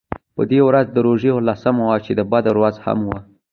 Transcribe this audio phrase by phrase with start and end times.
[0.35, 3.19] په دې ورځ د روژې اوولسمه وه چې د بدر ورځ هم وه.